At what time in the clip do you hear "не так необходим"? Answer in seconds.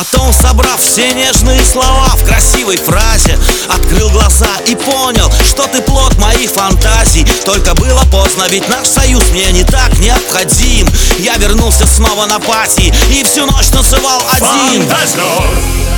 9.52-10.88